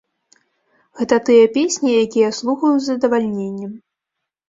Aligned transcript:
Гэта 1.01 1.19
тыя 1.27 1.45
песні, 1.59 1.89
якія 2.07 2.25
я 2.29 2.35
слухаю 2.41 2.75
з 2.77 2.83
задавальненнем. 2.91 3.81